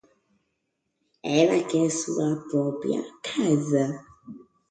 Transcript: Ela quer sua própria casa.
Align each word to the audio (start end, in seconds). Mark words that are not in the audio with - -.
Ela 1.23 1.63
quer 1.63 1.91
sua 1.91 2.35
própria 2.49 3.03
casa. 3.21 4.03